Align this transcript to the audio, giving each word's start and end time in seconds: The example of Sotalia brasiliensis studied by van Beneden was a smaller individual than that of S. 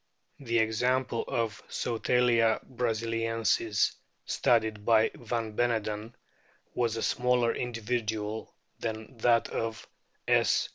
The 0.39 0.57
example 0.57 1.23
of 1.27 1.61
Sotalia 1.69 2.59
brasiliensis 2.67 3.91
studied 4.25 4.83
by 4.83 5.11
van 5.13 5.55
Beneden 5.55 6.15
was 6.73 6.97
a 6.97 7.03
smaller 7.03 7.53
individual 7.53 8.55
than 8.79 9.15
that 9.19 9.49
of 9.49 9.85
S. 10.27 10.69